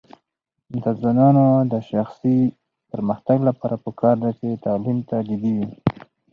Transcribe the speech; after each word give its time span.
د 0.81 0.83
ځوانانو 0.99 1.45
د 1.71 1.73
شخصي 1.89 2.39
پرمختګ 2.91 3.37
لپاره 3.49 3.75
پکار 3.85 4.15
ده 4.23 4.31
چې 4.39 4.47
تعلیم 4.65 4.97
ته 5.09 5.15
جدي 5.27 5.51
وي. 5.57 5.69